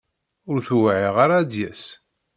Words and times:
Ur 0.49 0.57
t-wεiɣ 0.67 1.15
ara 1.23 1.35
ad 1.39 1.47
d-yas. 1.51 1.83